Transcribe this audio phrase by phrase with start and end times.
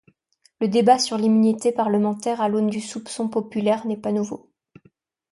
[0.59, 4.51] Le débat sur l'immunité parlementaire à l'aune du soupçon populaire n'est pas nouveau.